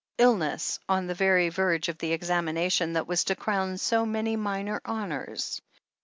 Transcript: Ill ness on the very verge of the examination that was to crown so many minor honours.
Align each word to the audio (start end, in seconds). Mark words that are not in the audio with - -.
Ill 0.17 0.35
ness 0.35 0.79
on 0.89 1.05
the 1.05 1.13
very 1.13 1.47
verge 1.49 1.87
of 1.87 1.99
the 1.99 2.11
examination 2.11 2.93
that 2.93 3.05
was 3.05 3.23
to 3.25 3.35
crown 3.35 3.77
so 3.77 4.03
many 4.03 4.35
minor 4.35 4.81
honours. 4.83 5.61